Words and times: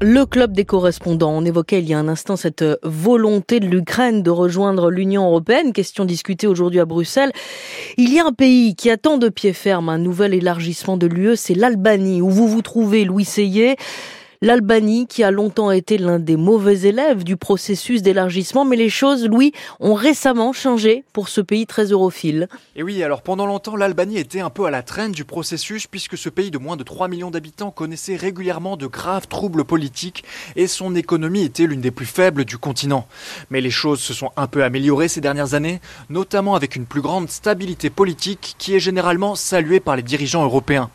Le 0.00 0.26
club 0.26 0.52
des 0.52 0.64
correspondants, 0.64 1.32
on 1.32 1.44
évoquait 1.44 1.80
il 1.80 1.88
y 1.88 1.92
a 1.92 1.98
un 1.98 2.06
instant 2.06 2.36
cette 2.36 2.64
volonté 2.84 3.58
de 3.58 3.66
l'Ukraine 3.66 4.22
de 4.22 4.30
rejoindre 4.30 4.92
l'Union 4.92 5.26
européenne, 5.26 5.72
question 5.72 6.04
discutée 6.04 6.46
aujourd'hui 6.46 6.78
à 6.78 6.84
Bruxelles. 6.84 7.32
Il 7.96 8.14
y 8.14 8.20
a 8.20 8.26
un 8.26 8.32
pays 8.32 8.76
qui 8.76 8.90
attend 8.90 9.18
de 9.18 9.28
pied 9.28 9.52
ferme 9.52 9.88
un 9.88 9.98
nouvel 9.98 10.34
élargissement 10.34 10.98
de 10.98 11.08
l'UE, 11.08 11.34
c'est 11.34 11.54
l'Albanie, 11.54 12.22
où 12.22 12.30
vous 12.30 12.46
vous 12.46 12.62
trouvez, 12.62 13.04
Louis 13.04 13.24
Seyé. 13.24 13.74
L'Albanie, 14.40 15.08
qui 15.08 15.24
a 15.24 15.32
longtemps 15.32 15.72
été 15.72 15.98
l'un 15.98 16.20
des 16.20 16.36
mauvais 16.36 16.82
élèves 16.82 17.24
du 17.24 17.36
processus 17.36 18.02
d'élargissement, 18.02 18.64
mais 18.64 18.76
les 18.76 18.88
choses, 18.88 19.26
Louis, 19.26 19.52
ont 19.80 19.94
récemment 19.94 20.52
changé 20.52 21.02
pour 21.12 21.28
ce 21.28 21.40
pays 21.40 21.66
très 21.66 21.86
europhile. 21.86 22.46
Et 22.76 22.84
oui, 22.84 23.02
alors 23.02 23.22
pendant 23.22 23.46
longtemps, 23.46 23.74
l'Albanie 23.74 24.18
était 24.18 24.38
un 24.38 24.48
peu 24.48 24.66
à 24.66 24.70
la 24.70 24.84
traîne 24.84 25.10
du 25.10 25.24
processus, 25.24 25.88
puisque 25.88 26.16
ce 26.16 26.28
pays 26.28 26.52
de 26.52 26.58
moins 26.58 26.76
de 26.76 26.84
3 26.84 27.08
millions 27.08 27.32
d'habitants 27.32 27.72
connaissait 27.72 28.14
régulièrement 28.14 28.76
de 28.76 28.86
graves 28.86 29.26
troubles 29.26 29.64
politiques 29.64 30.22
et 30.54 30.68
son 30.68 30.94
économie 30.94 31.42
était 31.42 31.66
l'une 31.66 31.80
des 31.80 31.90
plus 31.90 32.06
faibles 32.06 32.44
du 32.44 32.58
continent. 32.58 33.08
Mais 33.50 33.60
les 33.60 33.70
choses 33.70 33.98
se 33.98 34.14
sont 34.14 34.30
un 34.36 34.46
peu 34.46 34.62
améliorées 34.62 35.08
ces 35.08 35.20
dernières 35.20 35.54
années, 35.54 35.80
notamment 36.10 36.54
avec 36.54 36.76
une 36.76 36.86
plus 36.86 37.00
grande 37.00 37.28
stabilité 37.28 37.90
politique 37.90 38.54
qui 38.56 38.76
est 38.76 38.80
généralement 38.80 39.34
saluée 39.34 39.80
par 39.80 39.96
les 39.96 40.02
dirigeants 40.02 40.44
européens. 40.44 40.90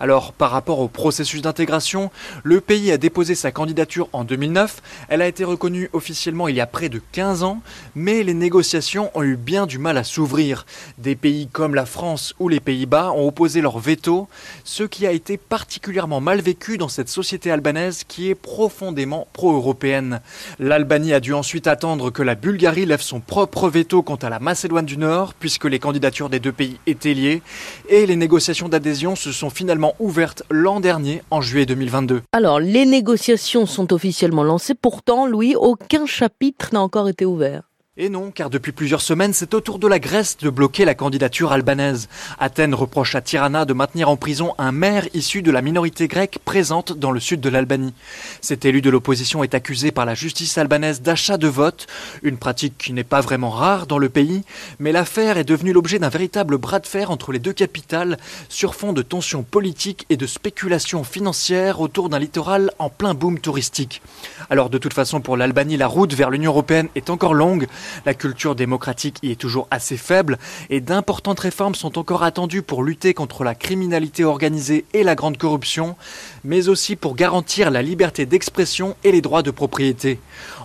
Alors, 0.00 0.32
par 0.32 0.50
rapport 0.50 0.80
au 0.80 0.88
processus 0.88 1.42
d'intégration, 1.42 2.10
le 2.42 2.60
pays 2.60 2.87
a 2.90 2.98
déposé 2.98 3.34
sa 3.34 3.52
candidature 3.52 4.08
en 4.12 4.24
2009. 4.24 4.82
Elle 5.08 5.22
a 5.22 5.28
été 5.28 5.44
reconnue 5.44 5.90
officiellement 5.92 6.48
il 6.48 6.56
y 6.56 6.60
a 6.60 6.66
près 6.66 6.88
de 6.88 7.00
15 7.12 7.42
ans, 7.42 7.60
mais 7.94 8.22
les 8.22 8.34
négociations 8.34 9.10
ont 9.14 9.22
eu 9.22 9.36
bien 9.36 9.66
du 9.66 9.78
mal 9.78 9.96
à 9.98 10.04
s'ouvrir. 10.04 10.66
Des 10.98 11.16
pays 11.16 11.48
comme 11.48 11.74
la 11.74 11.86
France 11.86 12.34
ou 12.38 12.48
les 12.48 12.60
Pays-Bas 12.60 13.12
ont 13.12 13.26
opposé 13.26 13.60
leur 13.60 13.78
veto, 13.78 14.28
ce 14.64 14.82
qui 14.84 15.06
a 15.06 15.12
été 15.12 15.36
particulièrement 15.36 16.20
mal 16.20 16.40
vécu 16.40 16.78
dans 16.78 16.88
cette 16.88 17.08
société 17.08 17.50
albanaise 17.50 18.04
qui 18.06 18.30
est 18.30 18.34
profondément 18.34 19.26
pro-européenne. 19.32 20.20
L'Albanie 20.58 21.12
a 21.12 21.20
dû 21.20 21.32
ensuite 21.32 21.66
attendre 21.66 22.10
que 22.10 22.22
la 22.22 22.34
Bulgarie 22.34 22.86
lève 22.86 23.00
son 23.00 23.20
propre 23.20 23.68
veto 23.68 24.02
quant 24.02 24.16
à 24.16 24.28
la 24.30 24.38
Macédoine 24.38 24.86
du 24.86 24.96
Nord, 24.96 25.34
puisque 25.34 25.64
les 25.64 25.78
candidatures 25.78 26.28
des 26.28 26.40
deux 26.40 26.52
pays 26.52 26.78
étaient 26.86 27.14
liées, 27.14 27.42
et 27.88 28.06
les 28.06 28.16
négociations 28.16 28.68
d'adhésion 28.68 29.16
se 29.16 29.32
sont 29.32 29.50
finalement 29.50 29.94
ouvertes 29.98 30.42
l'an 30.50 30.80
dernier, 30.80 31.22
en 31.30 31.40
juillet 31.40 31.66
2022. 31.66 32.22
Alors, 32.32 32.60
les 32.60 32.77
négociations 32.84 33.66
sont 33.66 33.92
officiellement 33.92 34.42
lancées. 34.42 34.74
Pourtant, 34.74 35.26
Louis, 35.26 35.54
aucun 35.56 36.06
chapitre 36.06 36.70
n'a 36.72 36.80
encore 36.80 37.08
été 37.08 37.24
ouvert. 37.24 37.62
Et 38.00 38.10
non, 38.10 38.30
car 38.30 38.48
depuis 38.48 38.70
plusieurs 38.70 39.00
semaines, 39.00 39.32
c'est 39.32 39.54
au 39.54 39.60
tour 39.60 39.80
de 39.80 39.88
la 39.88 39.98
Grèce 39.98 40.36
de 40.36 40.50
bloquer 40.50 40.84
la 40.84 40.94
candidature 40.94 41.50
albanaise. 41.50 42.08
Athènes 42.38 42.76
reproche 42.76 43.16
à 43.16 43.20
Tirana 43.20 43.64
de 43.64 43.72
maintenir 43.72 44.08
en 44.08 44.16
prison 44.16 44.54
un 44.56 44.70
maire 44.70 45.08
issu 45.14 45.42
de 45.42 45.50
la 45.50 45.62
minorité 45.62 46.06
grecque 46.06 46.38
présente 46.44 46.96
dans 46.96 47.10
le 47.10 47.18
sud 47.18 47.40
de 47.40 47.48
l'Albanie. 47.48 47.92
Cet 48.40 48.64
élu 48.64 48.82
de 48.82 48.90
l'opposition 48.90 49.42
est 49.42 49.52
accusé 49.52 49.90
par 49.90 50.06
la 50.06 50.14
justice 50.14 50.58
albanaise 50.58 51.02
d'achat 51.02 51.38
de 51.38 51.48
vote, 51.48 51.88
une 52.22 52.36
pratique 52.36 52.78
qui 52.78 52.92
n'est 52.92 53.02
pas 53.02 53.20
vraiment 53.20 53.50
rare 53.50 53.88
dans 53.88 53.98
le 53.98 54.08
pays, 54.08 54.44
mais 54.78 54.92
l'affaire 54.92 55.36
est 55.36 55.42
devenue 55.42 55.72
l'objet 55.72 55.98
d'un 55.98 56.08
véritable 56.08 56.56
bras 56.56 56.78
de 56.78 56.86
fer 56.86 57.10
entre 57.10 57.32
les 57.32 57.40
deux 57.40 57.52
capitales 57.52 58.16
sur 58.48 58.76
fond 58.76 58.92
de 58.92 59.02
tensions 59.02 59.42
politiques 59.42 60.06
et 60.08 60.16
de 60.16 60.26
spéculations 60.28 61.02
financières 61.02 61.80
autour 61.80 62.10
d'un 62.10 62.20
littoral 62.20 62.70
en 62.78 62.90
plein 62.90 63.14
boom 63.14 63.40
touristique. 63.40 64.02
Alors 64.50 64.70
de 64.70 64.78
toute 64.78 64.94
façon, 64.94 65.20
pour 65.20 65.36
l'Albanie, 65.36 65.76
la 65.76 65.88
route 65.88 66.14
vers 66.14 66.30
l'Union 66.30 66.52
européenne 66.52 66.86
est 66.94 67.10
encore 67.10 67.34
longue, 67.34 67.66
la 68.06 68.14
culture 68.14 68.54
démocratique 68.54 69.18
y 69.22 69.30
est 69.30 69.40
toujours 69.40 69.68
assez 69.70 69.96
faible 69.96 70.38
et 70.70 70.80
d'importantes 70.80 71.40
réformes 71.40 71.74
sont 71.74 71.98
encore 71.98 72.22
attendues 72.22 72.62
pour 72.62 72.82
lutter 72.82 73.14
contre 73.14 73.44
la 73.44 73.54
criminalité 73.54 74.24
organisée 74.24 74.84
et 74.92 75.02
la 75.02 75.14
grande 75.14 75.38
corruption, 75.38 75.96
mais 76.44 76.68
aussi 76.68 76.96
pour 76.96 77.14
garantir 77.14 77.70
la 77.70 77.82
liberté 77.82 78.26
d'expression 78.26 78.96
et 79.04 79.12
les 79.12 79.20
droits 79.20 79.42
de 79.42 79.50
propriété. 79.50 80.18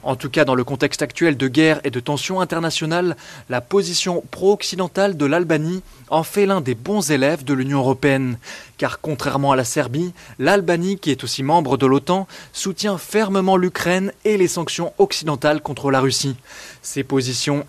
En 0.04 0.16
tout 0.16 0.30
cas, 0.30 0.44
dans 0.44 0.56
le 0.56 0.64
contexte 0.64 1.02
actuel 1.02 1.38
de 1.38 1.48
guerre 1.48 1.80
et 1.84 1.90
de 1.90 2.00
tensions 2.00 2.42
internationales, 2.42 3.16
la 3.50 3.62
position 3.62 4.24
pro-occidentale 4.32 5.16
de 5.16 5.26
l'Albanie 5.26 5.82
en 6.10 6.24
fait 6.24 6.46
l'un 6.46 6.62
des 6.62 6.76
bons 6.76 7.10
élèves 7.12 7.44
de 7.44 7.54
l'Union 7.54 7.80
européenne. 7.80 8.38
Car 8.78 9.00
contrairement 9.00 9.52
à 9.52 9.56
la 9.56 9.64
Serbie, 9.64 10.14
l'Albanie, 10.40 10.98
qui 10.98 11.10
est 11.10 11.24
aussi 11.24 11.42
membre 11.42 11.78
de 11.78 11.86
l'OTAN, 11.86 12.28
soutient 12.52 12.98
fermement 12.98 13.58
l'Ukraine 13.58 14.12
et 14.26 14.38
les 14.38 14.48
sanctions 14.48 14.94
occidentales 14.98 15.62
contre 15.62 15.90
la 15.90 16.02
Russie. 16.02 16.36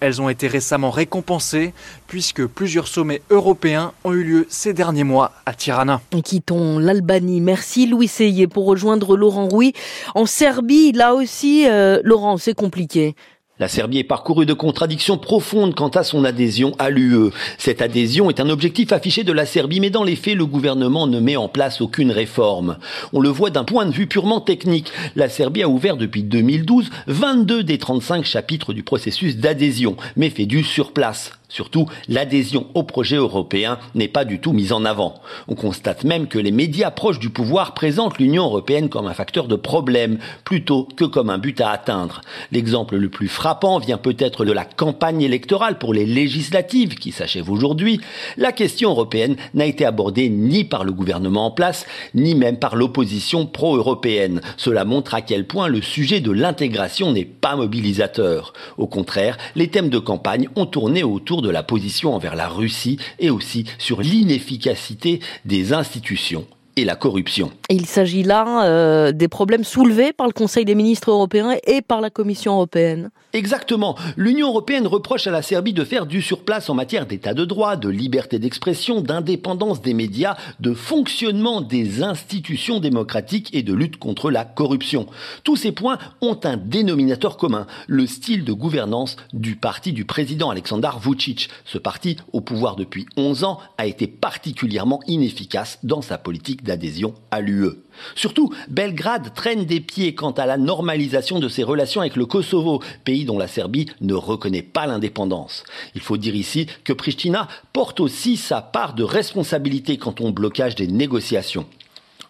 Elles 0.01 0.23
ont 0.23 0.29
été 0.29 0.47
récemment 0.47 0.91
récompensées, 0.91 1.73
puisque 2.07 2.47
plusieurs 2.47 2.89
sommets 2.89 3.23
européens 3.31 3.93
ont 4.05 4.13
eu 4.13 4.25
lieu 4.25 4.47
ces 4.49 4.73
derniers 4.73 5.05
mois 5.05 5.33
à 5.47 5.55
Tirana. 5.55 6.01
Quittons 6.25 6.79
l'Albanie. 6.79 7.41
Merci 7.41 7.87
Louis 7.87 8.09
Seyé 8.09 8.47
pour 8.47 8.67
rejoindre 8.67 9.17
Laurent 9.17 9.47
Rouy. 9.47 9.73
En 10.15 10.27
Serbie, 10.27 10.93
là 10.93 11.15
aussi, 11.15 11.67
euh, 11.69 12.01
Laurent, 12.05 12.37
c'est 12.37 12.55
compliqué. 12.55 13.15
La 13.61 13.69
Serbie 13.69 13.99
est 13.99 14.05
parcourue 14.05 14.47
de 14.47 14.53
contradictions 14.53 15.17
profondes 15.17 15.77
quant 15.77 15.89
à 15.91 16.03
son 16.03 16.25
adhésion 16.25 16.75
à 16.81 16.91
l'UE. 16.91 17.31
Cette 17.57 17.83
adhésion 17.83 18.29
est 18.29 18.41
un 18.41 18.51
objectif 18.51 18.91
affiché 18.91 19.23
de 19.23 19.31
la 19.31 19.47
Serbie, 19.47 19.79
mais 19.79 19.91
dans 19.91 20.03
les 20.03 20.17
faits, 20.17 20.35
le 20.35 20.45
gouvernement 20.45 21.07
ne 21.07 21.21
met 21.21 21.37
en 21.37 21.47
place 21.47 21.81
aucune 21.81 22.11
réforme. 22.11 22.79
On 23.13 23.21
le 23.21 23.29
voit 23.29 23.51
d'un 23.51 23.63
point 23.63 23.87
de 23.87 23.93
vue 23.93 24.09
purement 24.09 24.41
technique. 24.41 24.91
La 25.15 25.29
Serbie 25.29 25.63
a 25.63 25.69
ouvert 25.69 25.97
depuis 25.97 26.25
2012 26.25 26.91
22 27.07 27.63
des 27.63 27.79
35 27.79 28.25
chapitres 28.25 28.73
du 28.73 28.83
processus 28.83 29.37
d'adhésion, 29.37 29.95
mais 30.17 30.31
fait 30.31 30.47
du 30.47 30.65
sur 30.65 30.91
place. 30.91 31.31
Surtout, 31.55 31.87
l'adhésion 32.09 32.67
au 32.75 32.83
projet 32.83 33.15
européen 33.15 33.79
n'est 33.95 34.09
pas 34.09 34.25
du 34.25 34.41
tout 34.41 34.53
mise 34.53 34.73
en 34.73 34.85
avant. 34.85 35.15
On 35.47 35.55
constate 35.55 36.03
même 36.03 36.27
que 36.27 36.41
les 36.41 36.51
médias 36.51 36.91
proches 36.91 37.21
du 37.21 37.31
pouvoir 37.31 37.75
présentent 37.75 38.19
l'Union 38.19 38.47
européenne 38.47 38.89
comme 38.89 39.07
un 39.07 39.15
facteur 39.15 39.47
de 39.47 39.55
problème 39.55 40.19
plutôt 40.45 40.89
que 40.97 41.05
comme 41.05 41.31
un 41.31 41.39
but 41.39 41.61
à 41.61 41.71
atteindre. 41.71 42.23
L'exemple 42.51 42.97
le 42.97 43.09
plus 43.09 43.29
frappant 43.29 43.79
vient 43.79 43.99
peut-être 43.99 44.45
de 44.45 44.51
la 44.51 44.65
campagne 44.65 45.23
électorale 45.23 45.79
pour 45.79 45.95
les 45.95 46.07
législatives 46.07 46.97
qui 46.97 47.13
s'achève 47.13 47.49
aujourd'hui. 47.49 48.01
La 48.37 48.51
question 48.51 48.91
européenne 48.91 49.37
n'a 49.55 49.67
été 49.67 49.85
abordée 49.85 50.31
ni 50.31 50.65
par 50.65 50.83
le 50.83 50.91
gouvernement 50.91 51.47
en 51.47 51.51
place, 51.53 51.87
ni 52.15 52.35
même 52.35 52.59
par 52.59 52.75
l'opposition 52.75 53.47
pro-européenne. 53.47 54.41
Cela 54.57 54.85
montre 54.85 55.15
à 55.15 55.23
quel 55.23 55.47
point 55.47 55.69
le 55.69 55.83
sujet 55.83 56.19
de 56.19 56.33
l'intégration 56.33 57.13
n'est 57.13 57.25
pas 57.25 57.55
mobilisateur. 57.55 58.55
Au 58.77 58.89
contraire, 58.89 59.39
les 59.55 59.69
thèmes 59.69 59.89
de 59.89 60.01
campagne 60.01 60.49
ont 60.57 60.67
tourné 60.67 61.05
autour 61.05 61.44
de 61.45 61.51
la 61.51 61.63
position 61.63 62.15
envers 62.15 62.35
la 62.35 62.49
Russie 62.49 62.99
et 63.21 63.31
aussi 63.31 63.65
sur 63.79 64.01
l'inefficacité 64.01 65.21
des 65.45 65.73
institutions 65.73 66.47
et 66.77 66.85
la 66.85 66.97
corruption. 66.97 67.51
Il 67.71 67.87
s'agit 67.87 68.23
là 68.23 68.65
euh, 68.67 69.13
des 69.13 69.29
problèmes 69.29 69.65
soulevés 69.65 70.13
par 70.13 70.27
le 70.27 70.33
Conseil 70.33 70.65
des 70.65 70.75
ministres 70.75 71.11
européens 71.11 71.55
et 71.67 71.83
par 71.83 72.01
la 72.01 72.11
Commission 72.11 72.55
européenne. 72.55 73.11
Exactement. 73.33 73.97
L'Union 74.17 74.49
européenne 74.49 74.87
reproche 74.87 75.27
à 75.27 75.33
la 75.33 75.43
Serbie 75.43 75.73
de 75.73 75.85
faire 75.85 76.07
du 76.07 76.23
surplace 76.23 76.71
en 76.71 76.75
matière 76.75 77.07
d'état 77.07 77.35
de 77.35 77.45
droit, 77.45 77.75
de 77.75 77.89
liberté 77.89 78.39
d'expression, 78.39 79.01
d'indépendance 79.01 79.83
des 79.83 79.95
médias, 79.95 80.37
de 80.61 80.73
fonctionnement 80.73 81.61
des 81.61 82.03
institutions 82.03 82.79
démocratiques 82.79 83.53
et 83.53 83.63
de 83.63 83.75
lutte 83.75 83.97
contre 83.97 84.31
la 84.31 84.45
corruption. 84.45 85.07
Tous 85.43 85.57
ces 85.57 85.73
points 85.73 85.99
ont 86.21 86.39
un 86.45 86.57
dénominateur 86.57 87.37
commun, 87.37 87.67
le 87.89 88.07
style 88.07 88.45
de 88.45 88.53
gouvernance 88.53 89.17
du 89.33 89.57
parti 89.57 89.93
du 89.93 90.05
président 90.05 90.51
Aleksandar 90.51 91.01
Vucic. 91.01 91.49
Ce 91.65 91.79
parti, 91.79 92.17
au 92.33 92.41
pouvoir 92.41 92.77
depuis 92.77 93.07
11 93.17 93.45
ans, 93.45 93.59
a 93.79 93.87
été 93.87 94.07
particulièrement 94.07 95.01
inefficace 95.07 95.79
dans 95.83 96.03
sa 96.03 96.19
politique 96.19 96.64
d'adhésion 96.65 97.15
à 97.31 97.41
l'UE. 97.41 97.71
Surtout, 98.15 98.53
Belgrade 98.69 99.35
traîne 99.35 99.65
des 99.65 99.81
pieds 99.81 100.15
quant 100.15 100.33
à 100.33 100.47
la 100.47 100.57
normalisation 100.57 101.39
de 101.39 101.49
ses 101.49 101.63
relations 101.63 102.01
avec 102.01 102.17
le 102.17 102.27
Kosovo, 102.27 102.83
pays 103.05 103.25
dont 103.25 103.39
la 103.39 103.47
Serbie 103.47 103.87
ne 104.01 104.15
reconnaît 104.15 104.63
pas 104.63 104.87
l'indépendance. 104.87 105.65
Il 105.95 106.01
faut 106.01 106.17
dire 106.17 106.35
ici 106.35 106.67
que 106.83 106.93
Pristina 106.93 107.49
porte 107.73 108.01
aussi 108.01 108.37
sa 108.37 108.61
part 108.61 108.95
de 108.95 109.05
responsabilité 109.05 109.97
quant 109.97 110.15
au 110.21 110.33
blocage 110.33 110.75
des 110.75 110.89
négociations. 110.89 111.67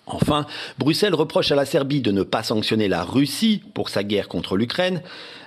Enfin, 0.07 0.47
Bruxelles 0.79 1.15
reproche 1.15 1.51
à 1.53 1.55
la 1.55 1.65
Serbie 1.65 2.03
de 2.03 2.13
ne 2.13 2.23
pas 2.23 2.43
sanctionner 2.43 2.89
la 2.89 3.05
Russie 3.05 3.63
pour 3.75 3.89
sa 3.89 4.03
guerre 4.03 4.29
contre 4.29 4.57
l'Ukraine. 4.57 5.03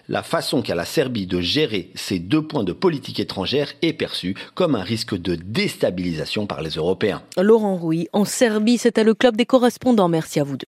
La 0.10 0.24
façon 0.24 0.62
qu'a 0.62 0.74
la 0.74 0.86
Serbie 0.86 1.28
de 1.28 1.42
gérer 1.42 1.92
ces 1.94 2.18
deux 2.20 2.42
points 2.42 2.64
de 2.64 2.72
politique 2.72 3.20
étrangère 3.20 3.74
est 3.82 3.92
perçue 3.92 4.36
comme 4.56 4.76
un 4.76 4.82
risque 4.82 5.18
de 5.18 5.36
déstabilisation 5.36 6.48
par 6.48 6.62
les 6.62 6.72
Européens. 6.72 7.22
Laurent 7.38 7.76
Rouy, 7.76 8.08
en 8.14 8.24
Serbie, 8.24 8.78
c'était 8.78 9.04
le 9.04 9.14
club 9.14 9.36
des 9.36 9.46
correspondants. 9.46 10.08
Merci 10.08 10.40
à 10.40 10.46
vous 10.46 10.52
deux. 10.52 10.56